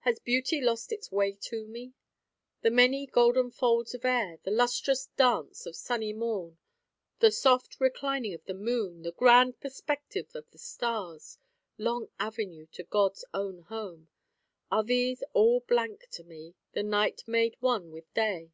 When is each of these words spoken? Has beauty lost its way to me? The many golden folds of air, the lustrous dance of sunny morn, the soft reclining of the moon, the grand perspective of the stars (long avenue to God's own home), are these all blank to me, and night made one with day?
Has 0.00 0.18
beauty 0.18 0.60
lost 0.60 0.92
its 0.92 1.10
way 1.10 1.32
to 1.44 1.66
me? 1.66 1.94
The 2.60 2.70
many 2.70 3.06
golden 3.06 3.50
folds 3.50 3.94
of 3.94 4.04
air, 4.04 4.36
the 4.42 4.50
lustrous 4.50 5.06
dance 5.16 5.64
of 5.64 5.74
sunny 5.76 6.12
morn, 6.12 6.58
the 7.20 7.30
soft 7.30 7.80
reclining 7.80 8.34
of 8.34 8.44
the 8.44 8.52
moon, 8.52 9.00
the 9.00 9.12
grand 9.12 9.60
perspective 9.60 10.28
of 10.34 10.50
the 10.50 10.58
stars 10.58 11.38
(long 11.78 12.08
avenue 12.20 12.66
to 12.72 12.82
God's 12.82 13.24
own 13.32 13.60
home), 13.60 14.08
are 14.70 14.84
these 14.84 15.22
all 15.32 15.60
blank 15.60 16.06
to 16.10 16.22
me, 16.22 16.54
and 16.74 16.90
night 16.90 17.24
made 17.26 17.56
one 17.60 17.90
with 17.90 18.12
day? 18.12 18.52